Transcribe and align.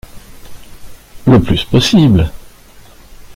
Le 1.27 1.37
plus 1.39 1.63
possible. 1.63 2.31